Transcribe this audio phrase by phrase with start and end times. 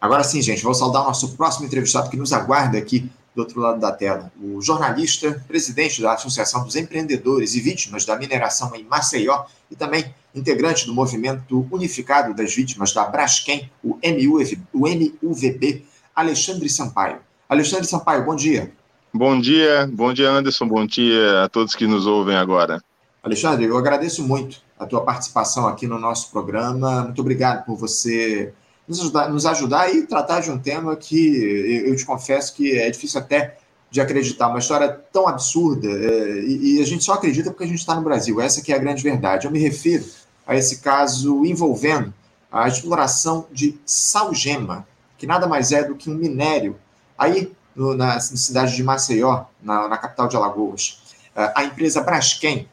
[0.00, 3.60] Agora sim, gente, vou saudar o nosso próximo entrevistado que nos aguarda aqui do outro
[3.60, 4.32] lado da tela.
[4.42, 10.14] O jornalista, presidente da Associação dos Empreendedores e Vítimas da Mineração em Maceió e também
[10.34, 15.84] integrante do Movimento Unificado das Vítimas da Braskem, o, MUV, o MUVB,
[16.14, 17.18] Alexandre Sampaio.
[17.48, 18.72] Alexandre Sampaio, bom dia.
[19.12, 22.82] Bom dia, bom dia Anderson, bom dia a todos que nos ouvem agora.
[23.22, 27.02] Alexandre, eu agradeço muito a tua participação aqui no nosso programa.
[27.02, 28.54] Muito obrigado por você
[28.90, 32.90] nos ajudar, nos ajudar e tratar de um tema que eu te confesso que é
[32.90, 33.56] difícil até
[33.88, 37.66] de acreditar, uma história tão absurda é, e, e, a gente só acredita porque a
[37.66, 39.46] gente está no Brasil, essa que é a grande verdade.
[39.46, 40.04] Eu me refiro
[40.46, 42.12] a esse caso envolvendo
[42.50, 44.86] a exploração de salgema,
[45.18, 46.76] que nada mais é do que um minério
[47.18, 51.00] aí no, na, na, cidade de Maceió, na, na capital de Alagoas.
[51.34, 52.68] É, a empresa Braskem,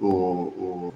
[0.00, 0.94] o, o,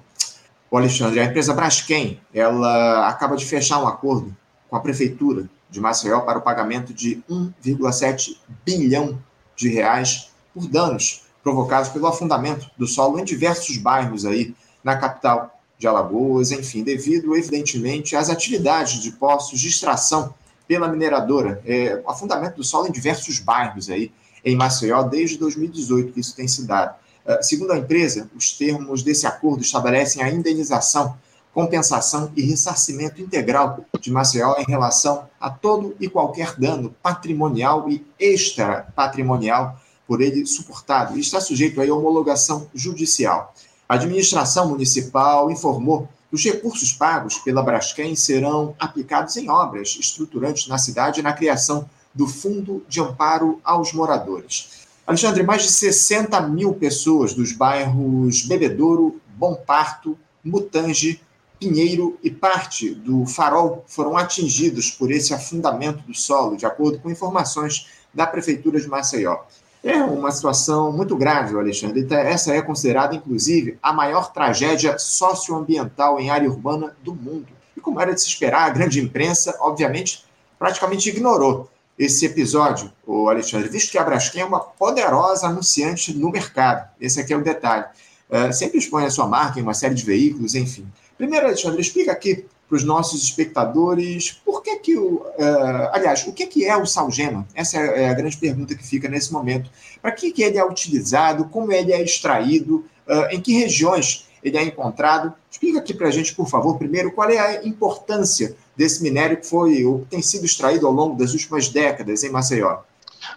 [0.69, 4.35] o Alexandre, a empresa Braskem, ela acaba de fechar um acordo
[4.73, 9.21] com a Prefeitura de Maceió para o pagamento de 1,7 bilhão
[9.55, 15.61] de reais por danos provocados pelo afundamento do solo em diversos bairros aí na capital
[15.77, 20.33] de Alagoas, enfim, devido, evidentemente, às atividades de poços de extração
[20.67, 24.11] pela mineradora, é, afundamento do solo em diversos bairros aí
[24.43, 26.95] em Maceió desde 2018 que isso tem se dado.
[27.23, 31.15] Uh, segundo a empresa, os termos desse acordo estabelecem a indenização
[31.53, 38.03] compensação e ressarcimento integral de Maceió em relação a todo e qualquer dano patrimonial e
[38.19, 43.53] extra patrimonial por ele suportado e está sujeito à homologação judicial.
[43.87, 50.67] A administração municipal informou que os recursos pagos pela Braskem serão aplicados em obras estruturantes
[50.67, 54.83] na cidade e na criação do Fundo de Amparo aos Moradores.
[55.05, 61.21] Alexandre, mais de 60 mil pessoas dos bairros Bebedouro, Bom Parto, Mutange,
[61.63, 67.09] Pinheiro e parte do Farol foram atingidos por esse afundamento do solo, de acordo com
[67.09, 69.37] informações da Prefeitura de Maceió.
[69.81, 72.01] É uma situação muito grave, Alexandre.
[72.01, 77.47] Então, essa é considerada, inclusive, a maior tragédia socioambiental em área urbana do mundo.
[77.77, 80.25] E como era de se esperar, a grande imprensa, obviamente,
[80.59, 86.29] praticamente ignorou esse episódio, o Alexandre, visto que a Braskem é uma poderosa anunciante no
[86.29, 86.89] mercado.
[86.99, 87.85] Esse aqui é o detalhe.
[88.29, 90.85] É, sempre expõe a sua marca em uma série de veículos, enfim.
[91.17, 95.15] Primeiro, Alexandre, explica aqui para os nossos espectadores por que que o...
[95.17, 97.47] Uh, aliás, o que, que é o salgema?
[97.53, 99.69] Essa é a grande pergunta que fica nesse momento.
[100.01, 104.57] Para que, que ele é utilizado, como ele é extraído, uh, em que regiões ele
[104.57, 105.33] é encontrado?
[105.51, 109.47] Explica aqui para a gente, por favor, primeiro, qual é a importância desse minério que
[109.47, 112.79] foi ou tem sido extraído ao longo das últimas décadas em Maceió.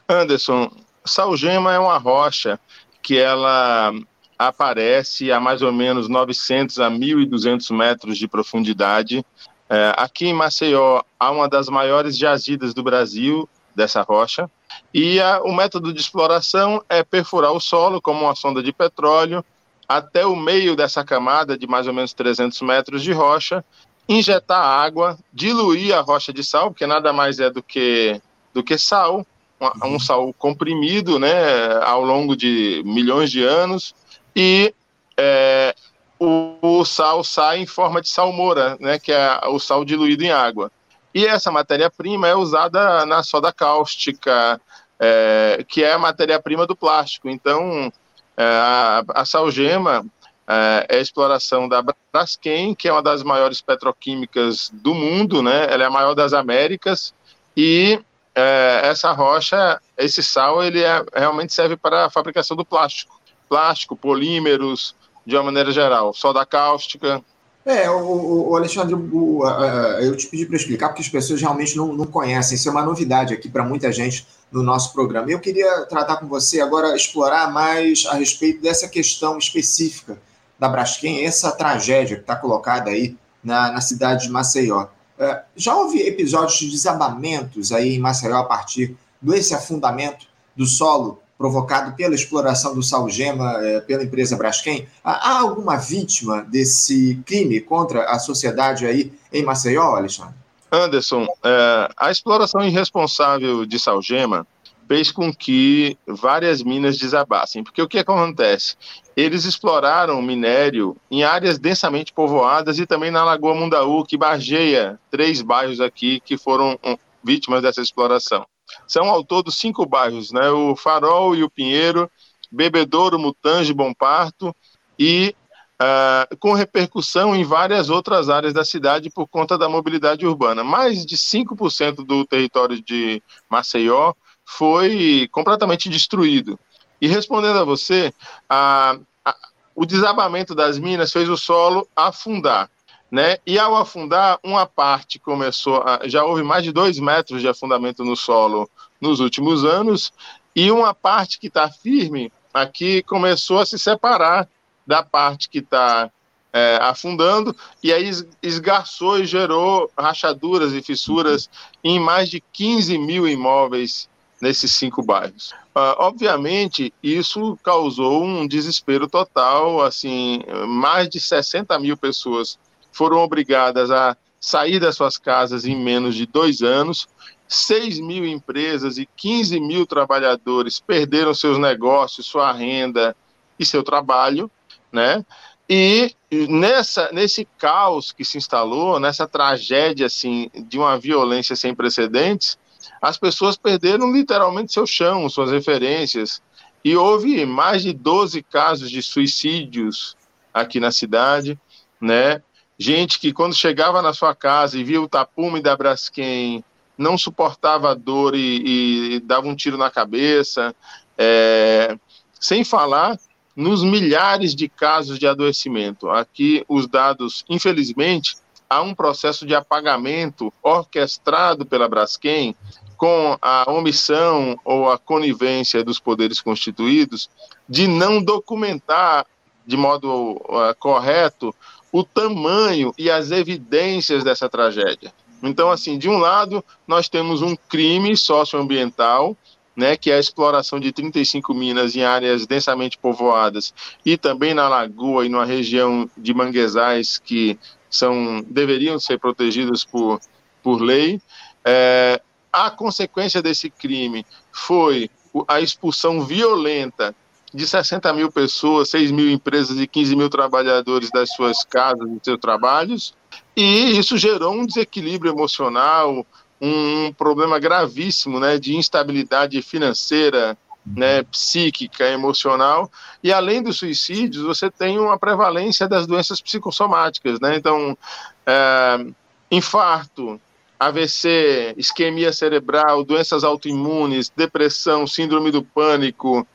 [0.09, 0.71] Anderson,
[1.05, 2.59] salgema é uma rocha
[3.03, 3.93] que ela
[4.39, 9.25] aparece a mais ou menos 900 a 1.200 metros de profundidade.
[9.69, 14.51] É, aqui em Maceió há uma das maiores jazidas do Brasil dessa rocha.
[14.93, 19.45] E a, o método de exploração é perfurar o solo como uma sonda de petróleo
[19.89, 23.65] até o meio dessa camada de mais ou menos 300 metros de rocha,
[24.09, 28.21] injetar água, diluir a rocha de sal, porque nada mais é do que,
[28.53, 29.25] do que sal,
[29.61, 33.95] um, um sal comprimido né, ao longo de milhões de anos,
[34.37, 34.75] e
[35.17, 35.75] é,
[36.21, 40.31] o, o, sal sai em forma de salmoura, né, que é o sal diluído em
[40.31, 40.71] água.
[41.15, 44.61] E essa matéria-prima é usada na soda cáustica,
[45.01, 47.31] é, que é a matéria-prima do plástico.
[47.31, 47.91] Então,
[48.37, 50.05] é, a, a salgema
[50.47, 51.83] é, é, a exploração da
[52.13, 55.67] Braskem, que é uma das maiores petroquímicas do mundo, né?
[55.71, 57.15] ela é a maior das Américas,
[57.57, 57.99] e
[58.35, 63.16] é, essa rocha, esse sal, ele é, realmente serve para a fabricação do plástico
[63.49, 67.23] plástico, polímeros, de uma maneira geral, soda cáustica.
[67.65, 71.77] É, o, o Alexandre, o, a, eu te pedi para explicar porque as pessoas realmente
[71.77, 72.55] não, não conhecem.
[72.55, 75.29] Isso é uma novidade aqui para muita gente no nosso programa.
[75.29, 80.17] Eu queria tratar com você agora, explorar mais a respeito dessa questão específica
[80.57, 84.87] da Braskem, essa tragédia que está colocada aí na, na cidade de Maceió.
[85.19, 91.21] É, já houve episódios de desabamentos aí em Maceió a partir desse afundamento do solo
[91.39, 94.87] provocado pela exploração do salgema é, pela empresa Braskem.
[95.05, 100.35] Há alguma vítima desse crime contra a sociedade aí em Maceió, Alexandre?
[100.73, 104.47] Anderson, é, a exploração irresponsável de salgema
[104.89, 107.63] fez com que várias minas desabassem.
[107.63, 108.77] Porque o que acontece?
[109.17, 115.43] Eles exploraram minério em áreas densamente povoadas e também na Lagoa Mundaú, que bargeia três
[115.43, 116.79] bairros aqui que foram
[117.23, 118.47] vítimas dessa exploração.
[118.87, 120.51] São ao todo cinco bairros, né?
[120.51, 122.11] O Farol e o Pinheiro,
[122.51, 124.55] Bebedouro, Mutange, Bom Parto
[124.99, 125.35] e
[125.81, 130.65] uh, com repercussão em várias outras áreas da cidade por conta da mobilidade urbana.
[130.65, 134.15] Mais de 5% do território de Maceió
[134.45, 136.59] foi completamente destruído.
[137.01, 138.13] E respondendo a você,
[138.49, 139.37] a, a,
[139.75, 142.71] o desabamento das minas fez o solo afundar.
[143.11, 143.39] Né?
[143.47, 148.05] E ao afundar, uma parte começou, a, já houve mais de dois metros de afundamento
[148.05, 148.69] no solo
[149.01, 150.13] nos últimos anos,
[150.55, 154.49] e uma parte que está firme aqui começou a se separar
[154.87, 156.11] da parte que está
[156.53, 158.11] é, afundando, e aí
[158.43, 161.51] esgarçou e gerou rachaduras e fissuras
[161.85, 164.09] em mais de 15 mil imóveis
[164.41, 165.53] nesses cinco bairros.
[165.75, 172.59] Uh, obviamente, isso causou um desespero total, assim, mais de 60 mil pessoas
[172.97, 177.07] foram obrigadas a sair das suas casas em menos de dois anos,
[177.47, 183.15] 6 mil empresas e 15 mil trabalhadores perderam seus negócios, sua renda
[183.59, 184.51] e seu trabalho,
[184.91, 185.23] né?
[185.69, 186.17] E
[186.49, 192.59] nessa, nesse caos que se instalou, nessa tragédia assim de uma violência sem precedentes,
[193.03, 196.41] as pessoas perderam literalmente seu chão, suas referências.
[196.83, 200.17] E houve mais de 12 casos de suicídios
[200.55, 201.59] aqui na cidade,
[202.01, 202.41] né?
[202.79, 206.63] Gente que quando chegava na sua casa e via o tapume da Braskem,
[206.97, 210.75] não suportava a dor e, e dava um tiro na cabeça.
[211.17, 211.97] É,
[212.39, 213.19] sem falar
[213.55, 216.11] nos milhares de casos de adoecimento.
[216.11, 218.37] Aqui os dados, infelizmente,
[218.69, 222.55] há um processo de apagamento orquestrado pela Braskem
[222.97, 227.31] com a omissão ou a conivência dos poderes constituídos
[227.69, 229.27] de não documentar
[229.67, 231.55] de modo uh, correto
[231.97, 235.15] o tamanho e as evidências dessa tragédia.
[235.43, 239.35] Então, assim, de um lado, nós temos um crime socioambiental,
[239.75, 243.73] né, que é a exploração de 35 minas em áreas densamente povoadas
[244.05, 247.59] e também na lagoa e numa região de manguezais que
[247.89, 250.21] são deveriam ser protegidas por,
[250.63, 251.19] por lei.
[251.65, 252.21] É,
[252.53, 255.09] a consequência desse crime foi
[255.49, 257.15] a expulsão violenta
[257.57, 262.21] de 60 mil pessoas, 6 mil empresas e 15 mil trabalhadores das suas casas e
[262.23, 263.15] seus trabalhos,
[263.57, 266.27] e isso gerou um desequilíbrio emocional,
[266.61, 272.91] um problema gravíssimo né, de instabilidade financeira, né, psíquica, emocional,
[273.25, 277.97] e além dos suicídios, você tem uma prevalência das doenças psicossomáticas, né, então,
[278.45, 279.07] é,
[279.51, 280.39] infarto,
[280.79, 286.47] AVC, isquemia cerebral, doenças autoimunes, depressão, síndrome do pânico,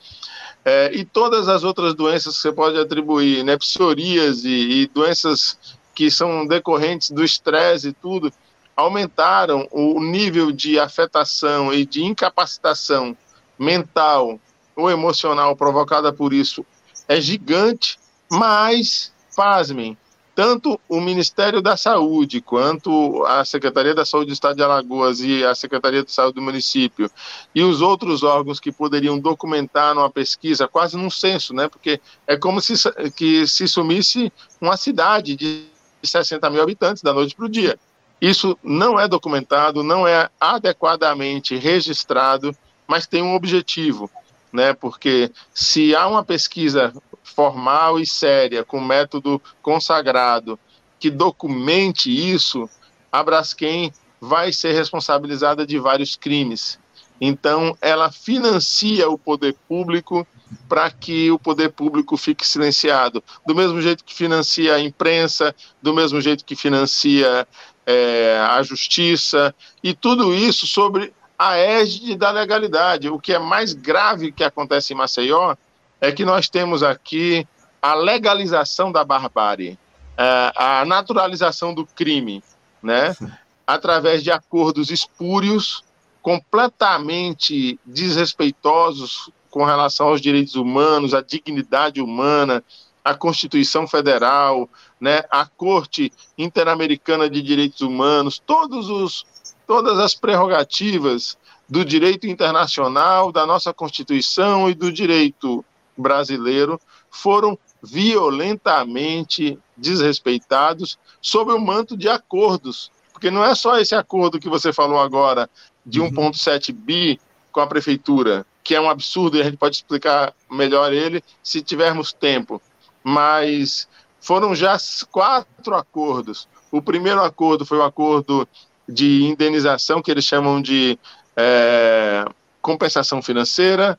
[0.64, 5.58] é, e todas as outras doenças que você pode atribuir, né, psoríase e doenças
[5.94, 8.32] que são decorrentes do estresse e tudo,
[8.76, 13.16] aumentaram o nível de afetação e de incapacitação
[13.58, 14.40] mental
[14.76, 16.66] ou emocional provocada por isso
[17.08, 18.00] é gigante,
[18.30, 19.98] mas, pasmem,
[20.42, 25.46] tanto o Ministério da Saúde, quanto a Secretaria da Saúde do Estado de Alagoas e
[25.46, 27.12] a Secretaria de Saúde do município,
[27.54, 31.68] e os outros órgãos que poderiam documentar numa pesquisa, quase num censo, né?
[31.70, 32.74] Porque é como se,
[33.16, 35.66] que se sumisse uma cidade de
[36.04, 37.78] 60 mil habitantes da noite para o dia.
[38.20, 42.52] Isso não é documentado, não é adequadamente registrado,
[42.88, 44.10] mas tem um objetivo,
[44.52, 44.74] né?
[44.74, 46.92] Porque se há uma pesquisa
[47.24, 50.60] formal e séria, com método consagrado,
[51.00, 52.70] que documente isso,
[53.12, 56.80] a Braskem vai ser responsabilizada de vários crimes.
[57.20, 60.26] Então, ela financia o poder público
[60.68, 63.24] para que o poder público fique silenciado.
[63.46, 67.48] Do mesmo jeito que financia a imprensa, do mesmo jeito que financia
[67.86, 73.10] é, a justiça, e tudo isso sobre a égide da legalidade.
[73.10, 75.56] O que é mais grave que acontece em Maceió
[76.02, 77.48] é que nós temos aqui
[77.80, 79.78] a legalização da barbárie,
[80.18, 82.44] é, a naturalização do crime,
[82.82, 83.16] né?
[83.66, 85.84] através de acordos espúrios,
[86.22, 92.64] completamente desrespeitosos com relação aos direitos humanos, à dignidade humana,
[93.04, 99.26] à Constituição Federal, né, à Corte Interamericana de Direitos Humanos, todos os,
[99.66, 105.66] todas as prerrogativas do direito internacional, da nossa Constituição e do direito
[106.02, 106.80] brasileiro
[107.10, 112.92] foram violentamente desrespeitados sob o manto de acordos.
[113.12, 115.50] Porque não é só esse acordo que você falou agora,
[115.86, 116.76] de 1,7 uhum.
[116.76, 117.20] bi
[117.52, 121.62] com a prefeitura, que é um absurdo e a gente pode explicar melhor ele se
[121.62, 122.62] tivermos tempo.
[123.04, 123.88] Mas
[124.20, 124.78] foram já
[125.10, 126.48] quatro acordos.
[126.72, 128.48] O primeiro acordo foi o acordo
[128.88, 130.98] de indenização, que eles chamam de
[131.36, 132.26] é,
[132.62, 133.98] compensação financeira,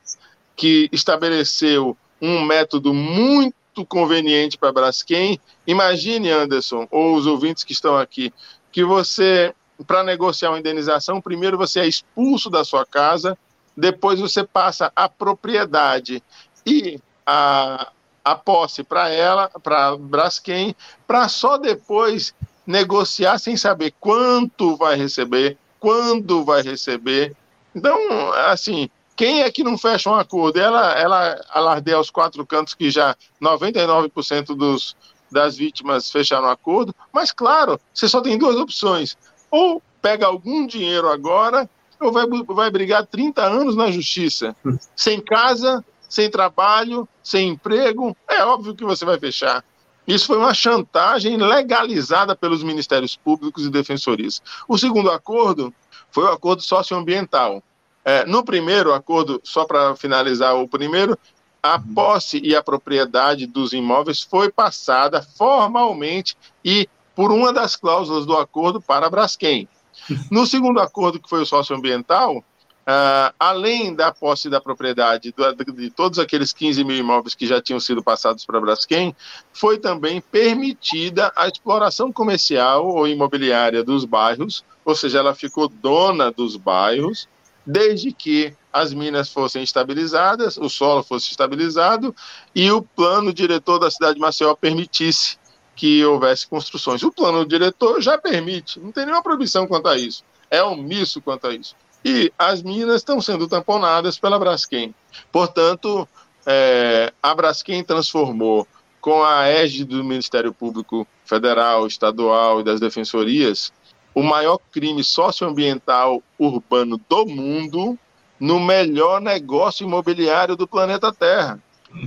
[0.56, 5.40] que estabeleceu um método muito conveniente para Braskem.
[5.66, 8.32] Imagine, Anderson, ou os ouvintes que estão aqui,
[8.70, 9.54] que você,
[9.86, 13.36] para negociar uma indenização, primeiro você é expulso da sua casa,
[13.76, 16.22] depois você passa a propriedade
[16.66, 17.90] e a,
[18.24, 22.34] a posse para ela, para Braskem, para só depois
[22.66, 27.34] negociar sem saber quanto vai receber, quando vai receber.
[27.74, 27.98] Então,
[28.32, 30.58] assim, quem é que não fecha um acordo?
[30.58, 34.96] Ela, ela alardeia aos quatro cantos que já 99% dos,
[35.30, 39.16] das vítimas fecharam acordo, mas claro, você só tem duas opções.
[39.50, 41.68] Ou pega algum dinheiro agora,
[42.00, 44.56] ou vai, vai brigar 30 anos na justiça.
[44.96, 49.64] Sem casa, sem trabalho, sem emprego, é óbvio que você vai fechar.
[50.06, 54.42] Isso foi uma chantagem legalizada pelos ministérios públicos e defensorias.
[54.66, 55.72] O segundo acordo
[56.10, 57.62] foi o acordo socioambiental.
[58.04, 61.16] É, no primeiro acordo, só para finalizar o primeiro,
[61.62, 61.94] a uhum.
[61.94, 68.36] posse e a propriedade dos imóveis foi passada formalmente e por uma das cláusulas do
[68.36, 69.68] acordo para a Braskem.
[70.30, 72.42] No segundo acordo, que foi o socioambiental,
[72.82, 77.62] Uh, além da posse da propriedade de, de todos aqueles 15 mil imóveis que já
[77.62, 79.14] tinham sido passados para a Braskem,
[79.52, 86.32] foi também permitida a exploração comercial ou imobiliária dos bairros, ou seja, ela ficou dona
[86.32, 87.28] dos bairros,
[87.64, 92.14] desde que as minas fossem estabilizadas, o solo fosse estabilizado
[92.54, 95.38] e o plano diretor da cidade de Maceió permitisse
[95.76, 97.02] que houvesse construções.
[97.02, 101.46] O plano diretor já permite, não tem nenhuma proibição quanto a isso, é omisso quanto
[101.46, 104.94] a isso e as minas estão sendo tamponadas pela Braskem.
[105.30, 106.08] Portanto,
[106.44, 108.66] é, a Braskem transformou,
[109.00, 113.72] com a égide do Ministério Público Federal, Estadual e das defensorias,
[114.14, 117.98] o maior crime socioambiental urbano do mundo
[118.38, 121.60] no melhor negócio imobiliário do planeta Terra.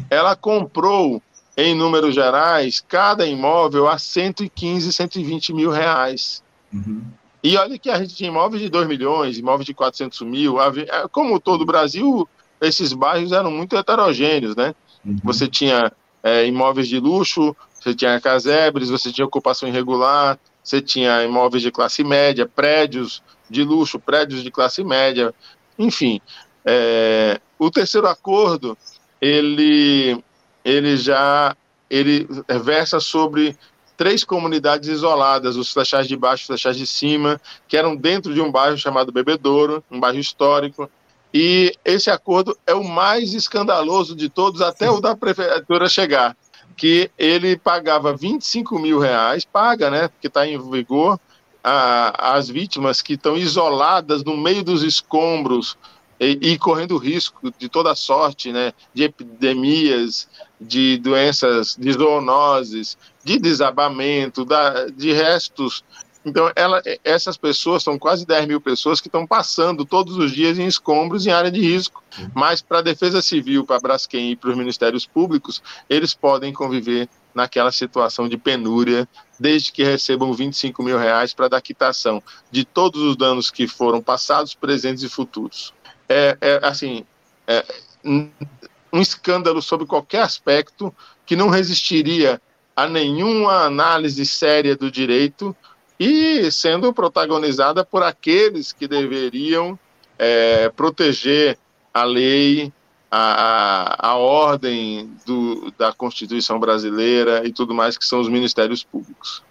[0.10, 1.22] Ela comprou,
[1.56, 6.44] em números gerais, cada imóvel a 115, 120 mil reais.
[6.74, 7.04] Uhum.
[7.42, 10.60] E olha que a gente tinha imóveis de 2 milhões, imóveis de 400 mil.
[10.60, 12.28] É, como todo o Brasil,
[12.60, 14.74] esses bairros eram muito heterogêneos, né?
[15.06, 15.18] Uhum.
[15.24, 15.92] Você tinha
[16.24, 21.72] é, imóveis de luxo, você tinha casebres, você tinha ocupação irregular, você tinha imóveis de
[21.72, 25.34] classe média, prédios de luxo, prédios de classe média,
[25.78, 26.20] enfim.
[26.66, 28.76] É, o terceiro acordo,
[29.22, 30.22] ele,
[30.64, 31.56] ele já
[31.88, 32.28] ele
[32.64, 33.56] versa sobre
[33.96, 38.34] três comunidades isoladas, os flechais de baixo e os flechais de cima, que eram dentro
[38.34, 40.90] de um bairro chamado Bebedouro, um bairro histórico.
[41.34, 46.36] E esse acordo é o mais escandaloso de todos, até o da prefeitura chegar,
[46.76, 51.20] que ele pagava 25 mil reais, paga, né, porque está em vigor,
[51.64, 55.78] a, as vítimas que estão isoladas no meio dos escombros
[56.20, 60.30] e, e, correndo risco de toda sorte, né, de epidemias,
[60.62, 65.84] de doenças, de zoonoses, de desabamento, da, de restos.
[66.26, 70.58] Então, ela, essas pessoas, são quase 10 mil pessoas que estão passando todos os dias
[70.58, 72.04] em escombros em área de risco.
[72.34, 76.52] Mas para a Defesa Civil, para a Braskem e para os Ministérios Públicos, eles podem
[76.52, 79.08] conviver naquela situação de penúria,
[79.40, 84.02] desde que recebam 25 mil reais para dar quitação de todos os danos que foram
[84.02, 85.74] passados, presentes e futuros.
[86.10, 87.06] É, é assim,
[87.46, 87.64] é,
[88.04, 92.42] um escândalo sobre qualquer aspecto que não resistiria
[92.76, 95.56] a nenhuma análise séria do direito
[96.00, 99.78] e sendo protagonizada por aqueles que deveriam
[100.18, 101.58] é, proteger
[101.94, 102.74] a lei,
[103.10, 108.84] a, a, a ordem do, da Constituição brasileira e tudo mais, que são os ministérios
[108.84, 109.42] públicos.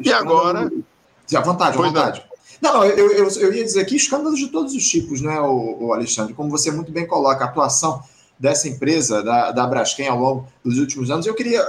[0.00, 0.70] E agora.
[1.34, 2.24] À vontade, à vontade.
[2.60, 5.86] Não, não eu, eu, eu, ia dizer aqui escândalos de todos os tipos, né, o,
[5.86, 6.34] o Alexandre?
[6.34, 8.02] Como você muito bem coloca, a atuação
[8.38, 11.26] dessa empresa, da, da Braskem, ao longo dos últimos anos.
[11.26, 11.62] Eu queria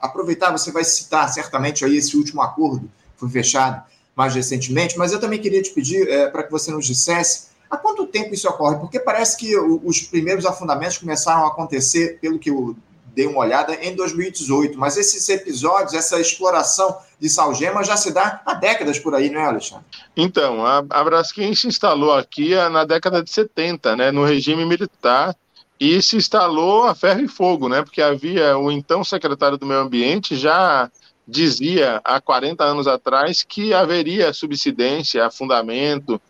[0.00, 3.82] aproveitar, você vai citar certamente aí esse último acordo foi fechado
[4.14, 7.76] mais recentemente, mas eu também queria te pedir é, para que você nos dissesse há
[7.76, 12.50] quanto tempo isso ocorre, porque parece que os primeiros afundamentos começaram a acontecer, pelo que
[12.50, 12.76] eu
[13.14, 18.42] dei uma olhada, em 2018, mas esses episódios, essa exploração de salgema já se dá
[18.44, 19.84] há décadas por aí, não é, Alexandre?
[20.14, 25.34] Então, a, a Braskem se instalou aqui na década de 70, né, no regime militar,
[25.80, 27.82] e se instalou a ferro e fogo, né?
[27.82, 30.90] Porque havia o então secretário do Meio Ambiente já
[31.26, 36.20] dizia há 40 anos atrás que haveria subsidência, afundamento,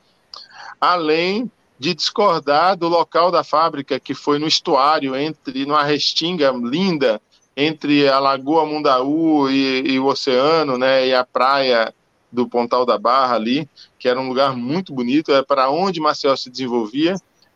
[0.80, 7.20] além de discordar do local da fábrica que foi no estuário entre numa restinga linda
[7.56, 11.06] entre a Lagoa Mundaú e, e o oceano, né?
[11.08, 11.92] E a praia
[12.30, 16.36] do Pontal da Barra ali, que era um lugar muito bonito, é para onde Maceió
[16.36, 17.14] se desenvolvia.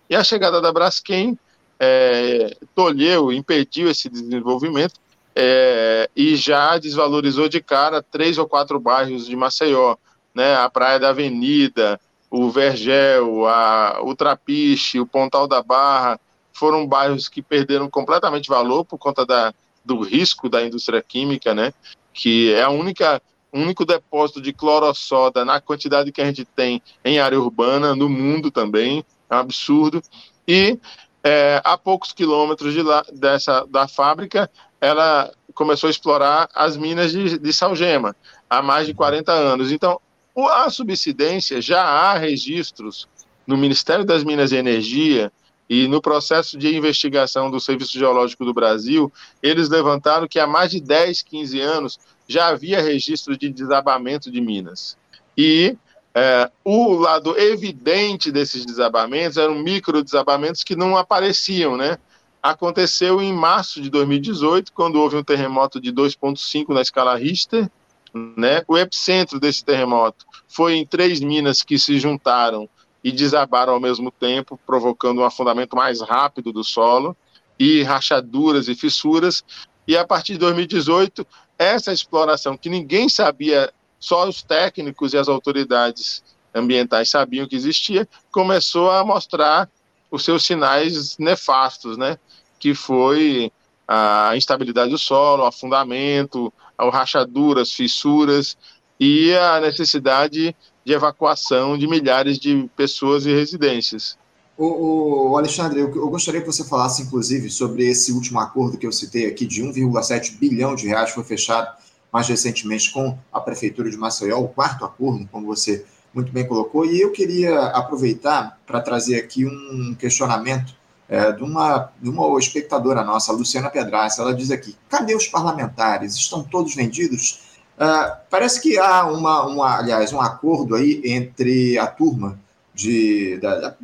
[0.09, 1.39] E a chegada da Braskem
[1.79, 4.95] é, tolheu, impediu esse desenvolvimento
[5.35, 9.97] é, e já desvalorizou de cara três ou quatro bairros de Maceió,
[10.35, 10.57] né?
[10.57, 16.21] A Praia da Avenida, o Vergel, a, o Trapiche, o Pontal da Barra,
[16.53, 19.53] foram bairros que perderam completamente valor por conta da,
[19.85, 21.73] do risco da indústria química, né?
[22.13, 23.21] Que é a única
[23.53, 28.49] único depósito de clorossoda na quantidade que a gente tem em área urbana, no mundo
[28.49, 30.01] também, é um absurdo.
[30.47, 30.79] E
[31.23, 37.13] é, a poucos quilômetros de lá, dessa, da fábrica, ela começou a explorar as minas
[37.13, 38.17] de, de salgema
[38.49, 39.71] há mais de 40 anos.
[39.71, 40.01] Então,
[40.37, 43.09] a subsidência, já há registros
[43.47, 45.31] no Ministério das Minas e Energia
[45.69, 50.71] e no processo de investigação do Serviço Geológico do Brasil, eles levantaram que há mais
[50.71, 54.97] de 10, 15 anos já havia registro de desabamento de minas.
[55.37, 55.77] E
[56.15, 61.99] é, o lado evidente desses desabamentos eram micro desabamentos que não apareciam, né?
[62.43, 67.71] Aconteceu em março de 2018, quando houve um terremoto de 2,5 na escala Richter,
[68.15, 68.63] né?
[68.67, 72.69] O epicentro desse terremoto foi em três minas que se juntaram
[73.05, 77.17] e desabaram ao mesmo tempo, provocando um afundamento mais rápido do solo
[77.59, 79.45] e rachaduras e fissuras.
[79.87, 81.27] E a partir de 2018,
[81.59, 86.23] essa exploração que ninguém sabia, só os técnicos e as autoridades
[86.55, 89.71] ambientais sabiam que existia, começou a mostrar
[90.11, 92.19] os seus sinais nefastos, né?
[92.59, 93.53] Que foi
[93.87, 98.57] a instabilidade do solo, o afundamento, rachaduras, fissuras
[98.99, 104.17] e a necessidade de evacuação de milhares de pessoas e residências.
[104.57, 108.87] O, o Alexandre, eu, eu, gostaria que você falasse, inclusive, sobre esse último acordo que
[108.87, 111.75] eu citei aqui, de 1,7 bilhão de reais, foi fechado
[112.13, 116.85] mais recentemente com a Prefeitura de Maceió, o quarto acordo, como você muito bem colocou,
[116.85, 120.75] e eu queria aproveitar para trazer aqui um questionamento
[121.09, 124.23] é, de, uma, de uma espectadora nossa, Luciana Pedraça.
[124.23, 126.15] Ela diz aqui: cadê os parlamentares?
[126.15, 127.51] Estão todos vendidos?
[127.77, 132.39] Uh, parece que há uma, uma, aliás, um acordo aí entre a turma
[132.75, 133.77] de da, da,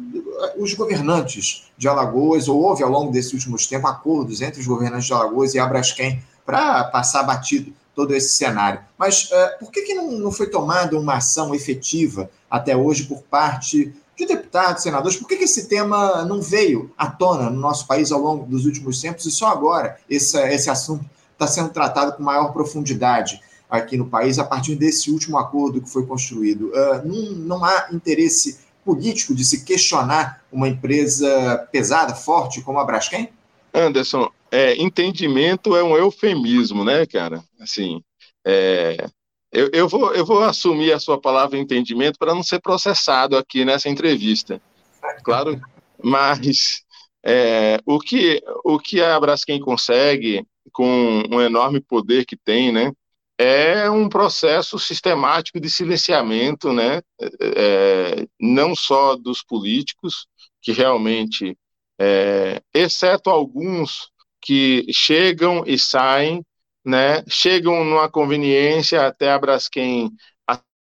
[0.57, 5.07] os governantes de Alagoas, ou houve ao longo desses últimos tempos acordos entre os governantes
[5.07, 8.81] de Alagoas e a Braskem para passar batido todo esse cenário.
[8.99, 13.23] Mas uh, por que, que não, não foi tomada uma ação efetiva até hoje por
[13.23, 17.87] parte de deputados, senadores, por que, que esse tema não veio à tona no nosso
[17.87, 22.13] país ao longo dos últimos tempos e só agora esse, esse assunto está sendo tratado
[22.13, 26.69] com maior profundidade aqui no país a partir desse último acordo que foi construído?
[26.69, 32.85] Uh, não, não há interesse político de se questionar uma empresa pesada, forte como a
[32.85, 33.31] Braskem?
[33.77, 37.45] Anderson, é, entendimento é um eufemismo, né, cara?
[37.61, 38.03] Assim,
[38.47, 39.07] é,
[39.53, 43.65] eu, eu, vou, eu vou assumir a sua palavra entendimento para não ser processado aqui
[43.65, 44.61] nessa entrevista.
[45.23, 45.61] Claro,
[46.03, 46.83] mas
[47.25, 52.93] é, o, que, o que a Braskem consegue, com um enorme poder que tem, né,
[53.39, 57.03] é um processo sistemático de silenciamento, né,
[57.41, 60.27] é, não só dos políticos,
[60.63, 61.57] que realmente,
[61.99, 66.45] é, exceto alguns que chegam e saem,
[66.85, 70.11] né, chegam numa conveniência até a Braskem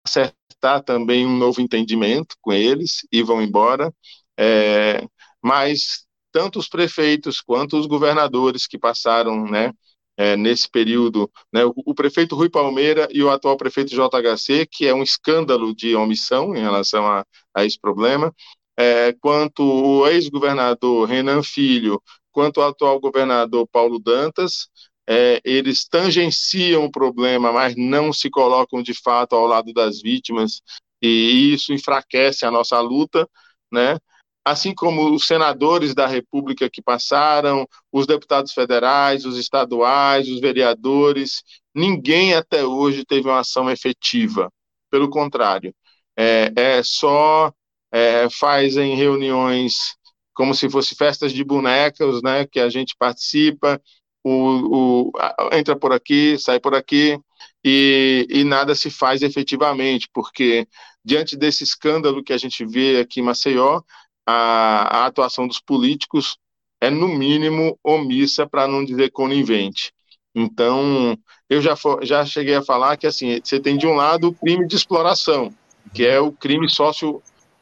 [0.06, 3.94] acertar também um novo entendimento com eles e vão embora.
[4.38, 5.06] É,
[5.42, 9.72] mas tanto os prefeitos quanto os governadores que passaram, né,
[10.18, 14.86] é, nesse período, né, o, o, prefeito Rui Palmeira e o atual prefeito JHC, que
[14.88, 18.34] é um escândalo de omissão em relação a, a esse problema,
[18.78, 24.68] é, quanto o ex-governador Renan Filho, quanto o atual governador Paulo Dantas,
[25.08, 30.62] é, eles tangenciam o problema, mas não se colocam de fato ao lado das vítimas,
[31.02, 33.28] e isso enfraquece a nossa luta,
[33.72, 33.98] né?
[34.44, 41.42] Assim como os senadores da República que passaram, os deputados federais, os estaduais, os vereadores,
[41.74, 44.52] ninguém até hoje teve uma ação efetiva.
[44.92, 45.74] Pelo contrário,
[46.18, 47.52] é, é só
[47.96, 49.96] é, fazem reuniões
[50.34, 53.82] como se fosse festas de bonecas, né, que a gente participa,
[54.22, 55.12] o, o,
[55.54, 57.18] entra por aqui, sai por aqui,
[57.64, 60.68] e, e, nada se faz efetivamente, porque
[61.06, 63.82] diante desse escândalo que a gente vê aqui em Maceió,
[64.26, 66.38] a, a atuação dos políticos
[66.82, 69.94] é, no mínimo, omissa, para não dizer conivente.
[70.36, 71.18] Então,
[71.50, 74.68] eu já, já cheguei a falar que assim, você tem de um lado o crime
[74.68, 75.54] de exploração,
[75.94, 77.22] que é o crime sócio,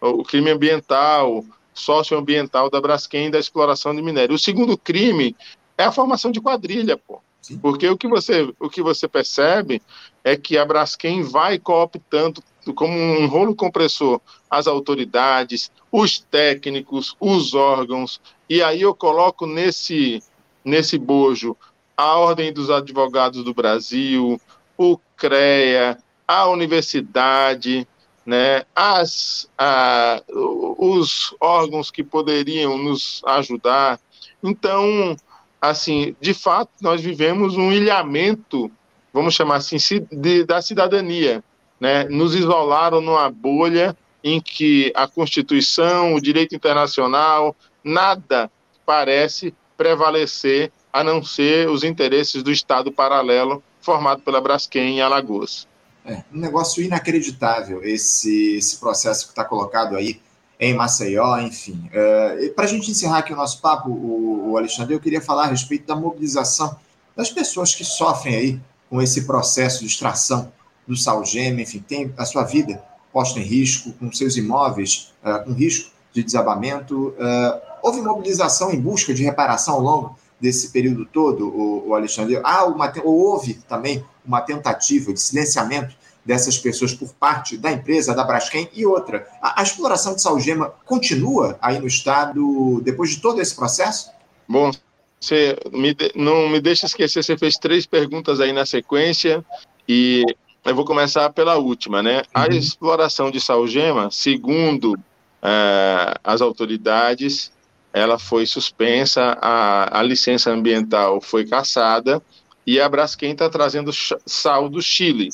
[0.09, 4.35] o crime ambiental, socioambiental da Braskem da exploração de minério.
[4.35, 5.35] O segundo crime
[5.77, 7.21] é a formação de quadrilha, pô.
[7.41, 7.57] Sim.
[7.57, 9.81] Porque o que, você, o que você percebe
[10.23, 12.41] é que a Braskem vai cooptando
[12.75, 20.23] como um rolo compressor as autoridades, os técnicos, os órgãos, e aí eu coloco nesse,
[20.63, 21.57] nesse bojo
[21.97, 24.39] a Ordem dos Advogados do Brasil,
[24.77, 27.85] o CREA, a universidade,
[28.25, 33.99] né, as, a, os órgãos que poderiam nos ajudar.
[34.41, 35.15] Então,
[35.61, 38.71] assim, de fato, nós vivemos um ilhamento,
[39.11, 39.77] vamos chamar assim,
[40.11, 41.43] de, da cidadania.
[41.79, 42.05] Né?
[42.05, 48.49] Nos isolaram numa bolha em que a Constituição, o direito internacional, nada
[48.85, 55.67] parece prevalecer a não ser os interesses do Estado paralelo formado pela Braskem em Alagoas.
[56.05, 60.21] É, um negócio inacreditável esse, esse processo que está colocado aí
[60.59, 61.89] em Maceió, enfim.
[61.91, 65.43] É, Para a gente encerrar aqui o nosso papo, o, o, Alexandre, eu queria falar
[65.43, 66.77] a respeito da mobilização
[67.15, 70.51] das pessoas que sofrem aí com esse processo de extração
[70.87, 75.53] do salgema, enfim, tem a sua vida posta em risco, com seus imóveis uh, com
[75.53, 77.09] risco de desabamento.
[77.09, 82.37] Uh, houve mobilização em busca de reparação ao longo desse período todo, o, o Alexandre?
[82.43, 88.25] Ah, uma, houve também uma tentativa de silenciamento dessas pessoas por parte da empresa, da
[88.25, 93.41] Braskem, e outra, a, a exploração de salgema continua aí no Estado depois de todo
[93.41, 94.11] esse processo?
[94.45, 94.69] Bom,
[95.17, 99.45] você me, não me deixa esquecer, você fez três perguntas aí na sequência,
[99.87, 100.25] e
[100.65, 102.17] eu vou começar pela última, né?
[102.17, 102.23] Uhum.
[102.33, 104.99] A exploração de salgema, segundo
[105.41, 107.49] é, as autoridades,
[107.93, 112.21] ela foi suspensa, a, a licença ambiental foi cassada
[112.65, 113.91] e a Braskem está trazendo
[114.25, 115.29] sal do Chile,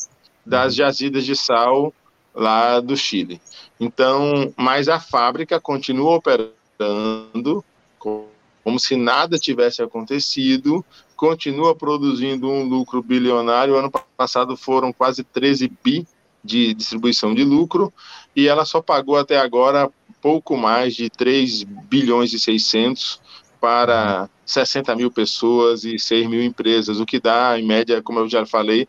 [0.45, 0.77] das uhum.
[0.77, 1.93] jazidas de sal
[2.35, 3.41] lá do Chile.
[3.79, 7.63] Então, mas a fábrica continua operando
[7.97, 13.75] como se nada tivesse acontecido, continua produzindo um lucro bilionário.
[13.75, 16.05] Ano passado foram quase 13 bi
[16.43, 17.91] de distribuição de lucro
[18.35, 19.89] e ela só pagou até agora
[20.21, 23.21] pouco mais de 3 bilhões e 600
[23.59, 28.29] para 60 mil pessoas e 6 mil empresas, o que dá, em média, como eu
[28.29, 28.87] já falei,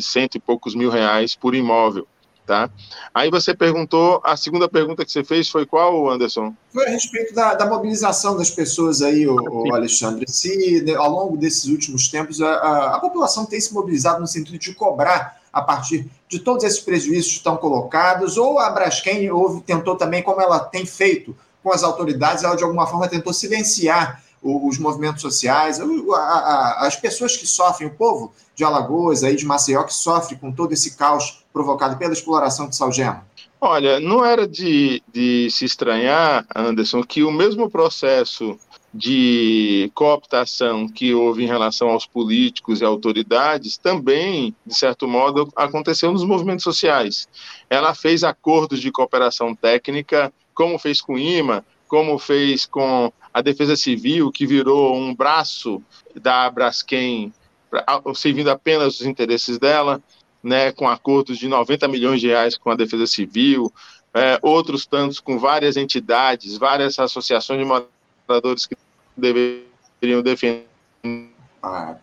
[0.00, 2.06] cento e poucos mil reais por imóvel.
[2.46, 2.68] Tá?
[3.14, 6.54] Aí você perguntou, a segunda pergunta que você fez foi qual, Anderson?
[6.70, 10.26] Foi a respeito da, da mobilização das pessoas aí, o, o Alexandre.
[10.28, 14.26] Se né, ao longo desses últimos tempos a, a, a, população tem se mobilizado no
[14.26, 19.30] sentido de cobrar a partir de todos esses prejuízos que estão colocados, ou a Braskem
[19.64, 24.22] tentou também, como ela tem feito com as autoridades, ela de alguma forma tentou silenciar
[24.42, 25.80] os movimentos sociais,
[26.78, 30.72] as pessoas que sofrem, o povo de Alagoas, aí de Maceió, que sofre com todo
[30.72, 33.24] esse caos provocado pela exploração de salgema?
[33.58, 38.58] Olha, não era de, de se estranhar, Anderson, que o mesmo processo
[38.94, 46.12] de cooptação que houve em relação aos políticos e autoridades também, de certo modo, aconteceu
[46.12, 47.28] nos movimentos sociais.
[47.68, 53.40] Ela fez acordos de cooperação técnica, como fez com o IMA, como fez com a
[53.40, 55.82] Defesa Civil, que virou um braço
[56.14, 57.32] da Braskem,
[58.14, 60.00] servindo apenas os interesses dela,
[60.40, 63.72] né, com acordos de 90 milhões de reais com a Defesa Civil,
[64.12, 68.76] é, outros tantos com várias entidades, várias associações de moradores que
[69.16, 70.66] deveriam defender
[71.62, 71.96] ah,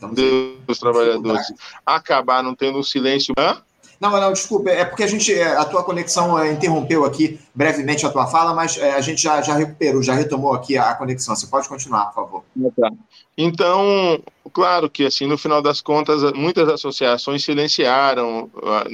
[0.68, 1.54] os trabalhadores,
[1.86, 3.34] acabaram tendo um silêncio.
[3.38, 3.62] Hã?
[4.02, 8.04] Não, não, desculpa, é porque a gente, é, a tua conexão é, interrompeu aqui brevemente
[8.04, 11.36] a tua fala, mas é, a gente já, já recuperou, já retomou aqui a conexão.
[11.36, 12.44] Você pode continuar, por favor.
[12.76, 12.90] Tá.
[13.38, 14.20] Então,
[14.52, 18.86] claro que, assim, no final das contas, muitas associações silenciaram ah,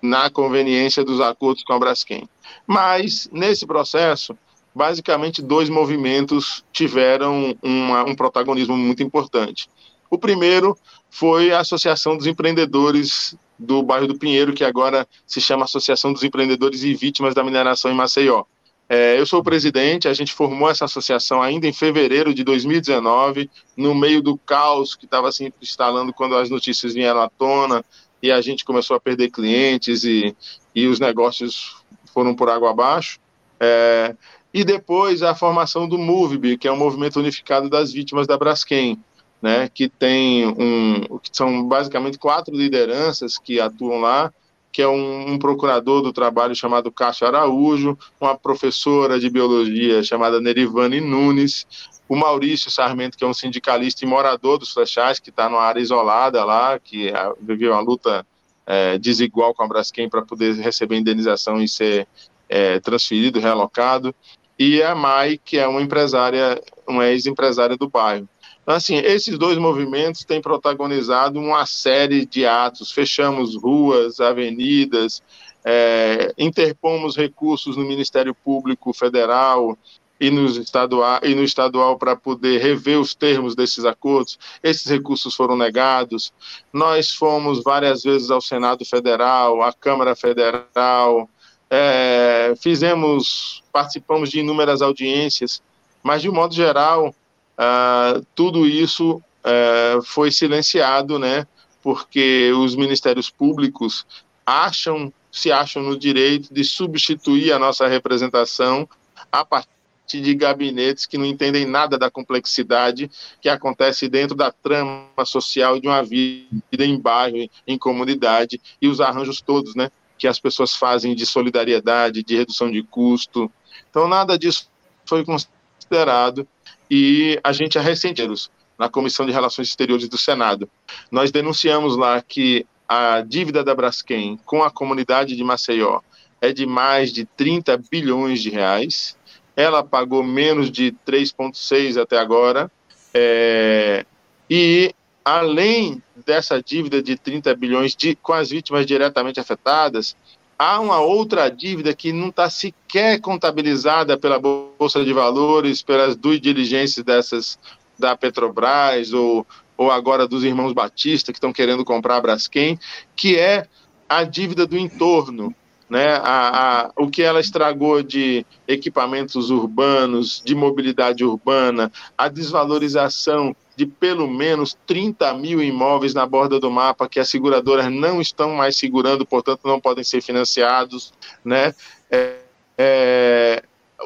[0.00, 2.28] na conveniência dos acordos com a Braskem.
[2.64, 4.38] Mas, nesse processo,
[4.78, 9.68] basicamente, dois movimentos tiveram uma, um protagonismo muito importante.
[10.08, 10.78] O primeiro
[11.10, 16.22] foi a Associação dos Empreendedores do bairro do Pinheiro, que agora se chama Associação dos
[16.22, 18.44] Empreendedores e Vítimas da Mineração em Maceió.
[18.88, 23.50] É, eu sou o presidente, a gente formou essa associação ainda em fevereiro de 2019,
[23.76, 27.84] no meio do caos que estava se instalando quando as notícias vieram à tona
[28.22, 30.34] e a gente começou a perder clientes e,
[30.72, 31.76] e os negócios
[32.14, 33.18] foram por água abaixo.
[33.60, 34.14] É,
[34.60, 38.98] e depois a formação do MOVEB, que é um movimento unificado das vítimas da Braskem
[39.40, 44.32] né, que tem um, que são basicamente quatro lideranças que atuam lá,
[44.72, 50.40] que é um, um, procurador do trabalho chamado Cássio Araújo, uma professora de biologia chamada
[50.40, 51.66] Nerivane Nunes,
[52.08, 55.80] o Maurício Sarmento, que é um sindicalista e morador dos Flechais, que está numa área
[55.80, 58.26] isolada lá, que viveu uma luta
[58.66, 62.06] é, desigual com a Braskem para poder receber indenização e ser
[62.48, 64.14] é, transferido, realocado,
[64.58, 68.28] e a Mai, que é uma empresária, uma ex-empresária do bairro.
[68.62, 72.92] Então, assim, esses dois movimentos têm protagonizado uma série de atos.
[72.92, 75.22] Fechamos ruas, avenidas,
[75.64, 79.78] é, interpomos recursos no Ministério Público Federal,
[80.20, 84.38] e, nos estadual, e no estadual para poder rever os termos desses acordos.
[84.62, 86.32] Esses recursos foram negados.
[86.72, 91.28] Nós fomos várias vezes ao Senado Federal, à Câmara Federal,
[91.70, 95.62] é, fizemos, participamos de inúmeras audiências,
[96.02, 97.14] mas de um modo geral,
[97.58, 101.46] uh, tudo isso uh, foi silenciado, né?
[101.82, 104.06] Porque os ministérios públicos
[104.46, 108.88] acham, se acham no direito de substituir a nossa representação
[109.30, 109.68] a partir
[110.10, 113.10] de gabinetes que não entendem nada da complexidade
[113.42, 119.02] que acontece dentro da trama social de uma vida em bairro, em comunidade, e os
[119.02, 123.50] arranjos todos, né, que as pessoas fazem de solidariedade, de redução de custo.
[123.88, 124.68] Então, nada disso
[125.06, 126.46] foi considerado
[126.90, 130.68] e a gente é ressentidos na Comissão de Relações Exteriores do Senado.
[131.10, 136.00] Nós denunciamos lá que a dívida da Braskem com a comunidade de Maceió
[136.40, 139.18] é de mais de 30 bilhões de reais
[139.58, 142.70] ela pagou menos de 3,6 até agora,
[143.12, 144.06] é,
[144.48, 144.94] e
[145.28, 150.16] além dessa dívida de 30 bilhões de, com as vítimas diretamente afetadas,
[150.58, 156.40] há uma outra dívida que não está sequer contabilizada pela Bolsa de Valores, pelas duas
[156.40, 157.58] diligências dessas
[157.98, 162.78] da Petrobras ou, ou agora dos irmãos Batista que estão querendo comprar a Braskem,
[163.14, 163.66] que é
[164.08, 165.54] a dívida do entorno,
[165.90, 173.54] né, a, a, o que ela estragou de equipamentos urbanos, de mobilidade urbana, a desvalorização
[173.78, 178.56] de pelo menos 30 mil imóveis na borda do mapa que as seguradoras não estão
[178.56, 181.12] mais segurando, portanto não podem ser financiados,
[181.44, 181.72] né?
[182.10, 182.38] É,
[182.76, 183.62] é,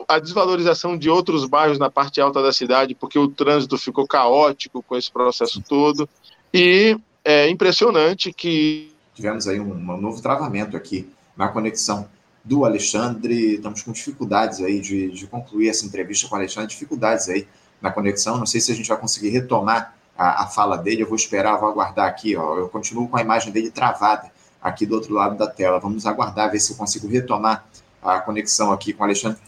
[0.06, 4.82] a desvalorização de outros bairros na parte alta da cidade, porque o trânsito ficou caótico
[4.82, 6.06] com esse processo todo.
[6.52, 8.92] E é impressionante que.
[9.14, 12.06] Tivemos aí um, um novo travamento aqui na conexão
[12.44, 13.54] do Alexandre.
[13.54, 17.48] Estamos com dificuldades aí de, de concluir essa entrevista com o Alexandre, dificuldades aí
[17.82, 18.38] na conexão.
[18.38, 21.02] Não sei se a gente vai conseguir retomar a, a fala dele.
[21.02, 22.36] Eu vou esperar, vou aguardar aqui.
[22.36, 22.56] Ó.
[22.56, 24.30] Eu continuo com a imagem dele travada
[24.62, 25.80] aqui do outro lado da tela.
[25.80, 27.66] Vamos aguardar, ver se eu consigo retomar
[28.02, 29.38] a conexão aqui com o Alexandre.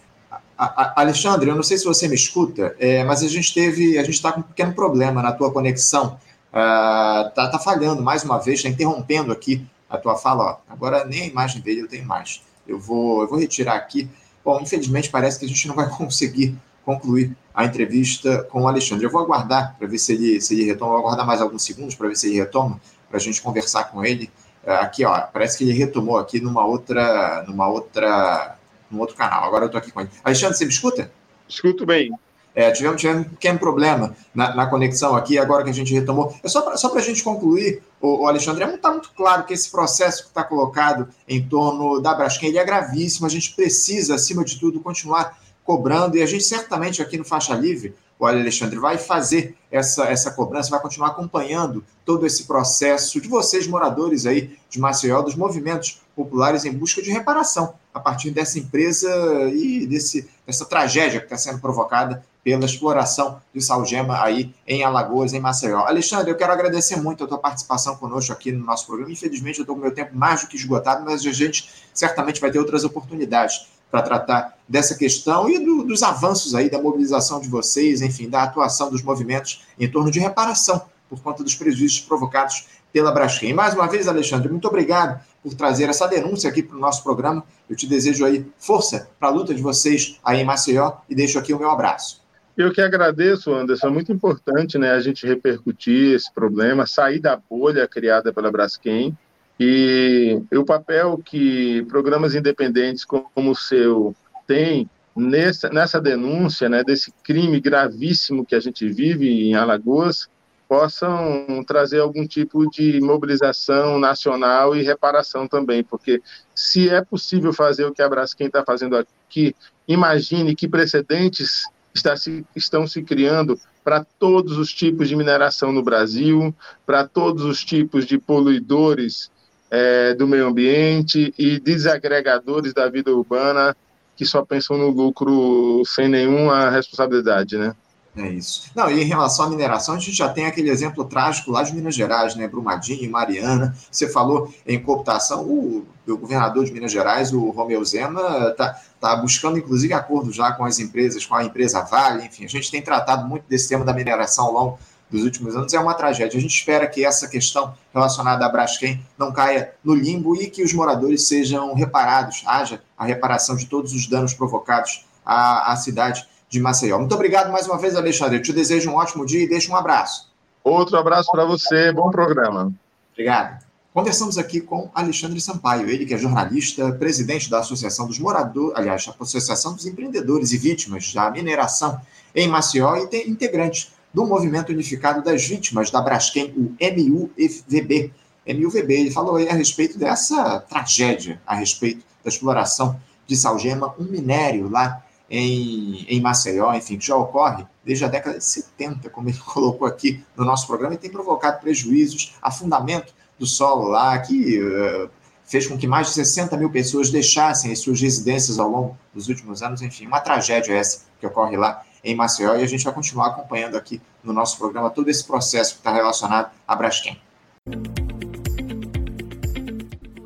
[0.57, 3.99] A, a, Alexandre, eu não sei se você me escuta, é, mas a gente teve,
[3.99, 6.19] a gente está com um pequeno problema na tua conexão.
[6.53, 11.05] Uh, tá, tá falhando mais uma vez, está interrompendo aqui a tua fala, ó, agora
[11.05, 12.43] nem a imagem dele eu tenho mais.
[12.67, 14.09] Eu vou, eu vou retirar aqui.
[14.45, 19.07] Bom, infelizmente parece que a gente não vai conseguir concluir a entrevista com o Alexandre.
[19.07, 21.95] Eu vou aguardar para ver se ele, se ele retoma, vou aguardar mais alguns segundos
[21.95, 24.31] para ver se ele retoma, para a gente conversar com ele.
[24.65, 28.57] É, aqui, ó, parece que ele retomou aqui numa outra, numa outra,
[28.91, 29.45] num outro canal.
[29.45, 30.11] Agora eu estou aqui com ele.
[30.25, 31.11] Alexandre, você me escuta?
[31.49, 32.11] Escuto bem.
[32.55, 36.35] É, tivemos, tivemos um pequeno problema na, na, conexão aqui, agora que a gente retomou.
[36.43, 39.53] É só para só a gente concluir, o, o Alexandre, não está muito claro que
[39.53, 43.27] esse processo que está colocado em torno da Braskem ele é gravíssimo.
[43.27, 47.55] A gente precisa, acima de tudo, continuar cobrando, e a gente certamente aqui no Faixa
[47.55, 53.29] Livre, o Alexandre vai fazer essa, essa cobrança, vai continuar acompanhando todo esse processo de
[53.29, 58.59] vocês, moradores aí de Maceió, dos movimentos populares em busca de reparação a partir dessa
[58.59, 59.11] empresa
[59.53, 65.33] e desse, dessa tragédia que está sendo provocada pela exploração de salgema aí em Alagoas,
[65.33, 65.81] em Maceió.
[65.87, 69.11] Alexandre, eu quero agradecer muito a tua participação conosco aqui no nosso programa.
[69.11, 72.51] Infelizmente, eu estou com meu tempo mais do que esgotado, mas a gente certamente vai
[72.51, 77.49] ter outras oportunidades para tratar dessa questão e do, dos avanços aí da mobilização de
[77.49, 82.67] vocês, enfim, da atuação dos movimentos em torno de reparação por conta dos prejuízos provocados
[82.93, 83.53] pela Braskem.
[83.53, 87.45] Mais uma vez, Alexandre, muito obrigado por trazer essa denúncia aqui para o nosso programa.
[87.69, 91.39] Eu te desejo aí força para a luta de vocês aí em Maceió e deixo
[91.39, 92.23] aqui o meu abraço.
[92.57, 93.89] Eu que agradeço, Anderson.
[93.89, 99.17] É muito importante né, a gente repercutir esse problema, sair da bolha criada pela Braskem.
[99.59, 104.15] E o papel que programas independentes como o seu
[104.47, 110.29] têm nessa, nessa denúncia né, desse crime gravíssimo que a gente vive em Alagoas
[110.69, 116.23] possam trazer algum tipo de mobilização nacional e reparação também, porque
[116.55, 119.55] se é possível fazer o que a Braskem está fazendo aqui,
[119.87, 121.65] imagine que precedentes
[121.95, 126.55] está se, estão se criando para todos os tipos de mineração no Brasil,
[126.87, 129.31] para todos os tipos de poluidores
[129.75, 133.77] é, do meio ambiente e desagregadores da vida urbana
[134.17, 137.75] que só pensam no lucro sem nenhuma responsabilidade, né?
[138.17, 138.71] É isso.
[138.77, 141.75] Não, e em relação à mineração, a gente já tem aquele exemplo trágico lá de
[141.75, 142.47] Minas Gerais, né?
[142.47, 143.77] Brumadinho Mariana.
[143.91, 149.17] Você falou em cooptação, o, o governador de Minas Gerais, o Romeu Zema, está tá
[149.17, 152.81] buscando, inclusive, acordo já com as empresas, com a empresa Vale, enfim, a gente tem
[152.81, 154.79] tratado muito desse tema da mineração ao longo
[155.15, 156.37] dos últimos anos, é uma tragédia.
[156.37, 160.63] A gente espera que essa questão relacionada à Braskem não caia no limbo e que
[160.63, 166.27] os moradores sejam reparados, haja a reparação de todos os danos provocados à, à cidade
[166.49, 166.99] de Maceió.
[166.99, 168.39] Muito obrigado mais uma vez, Alexandre.
[168.39, 170.33] Eu te desejo um ótimo dia e deixo um abraço.
[170.63, 172.73] Outro abraço para você, bom programa.
[173.13, 173.65] Obrigado.
[173.93, 179.09] Conversamos aqui com Alexandre Sampaio, ele que é jornalista, presidente da Associação dos Moradores, aliás,
[179.21, 182.01] Associação dos Empreendedores e Vítimas da Mineração
[182.35, 188.13] em Maceió e integrante do Movimento Unificado das Vítimas da Braskem, o MUVB.
[188.47, 194.05] MUVB, ele falou aí a respeito dessa tragédia, a respeito da exploração de salgema, um
[194.05, 199.29] minério lá em, em Maceió, enfim, que já ocorre desde a década de 70, como
[199.29, 204.63] ele colocou aqui no nosso programa, e tem provocado prejuízos, afundamento do solo lá, que
[204.63, 205.11] uh,
[205.45, 209.29] fez com que mais de 60 mil pessoas deixassem as suas residências ao longo dos
[209.29, 212.93] últimos anos, enfim, uma tragédia essa que ocorre lá em Maceió, e a gente vai
[212.93, 217.19] continuar acompanhando aqui no nosso programa todo esse processo que está relacionado à Braskem.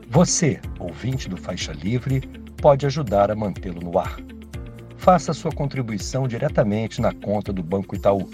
[0.09, 2.21] Você, ouvinte do Faixa Livre,
[2.61, 4.17] pode ajudar a mantê-lo no ar.
[4.97, 8.29] Faça sua contribuição diretamente na conta do Banco Itaú,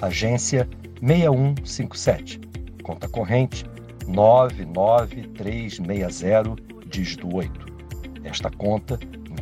[0.00, 0.66] agência
[1.00, 2.40] 6157,
[2.82, 3.66] conta corrente
[4.08, 6.56] 99360,
[6.86, 7.66] dígito 8.
[8.24, 8.98] Esta conta